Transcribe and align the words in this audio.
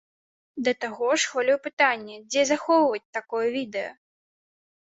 Да 0.67 0.71
таго 0.85 1.09
ж, 1.15 1.29
хвалюе 1.33 1.59
пытанне, 1.67 2.17
дзе 2.31 2.41
захоўваць 2.55 3.05
такое 3.21 3.45
відэа! 3.61 3.95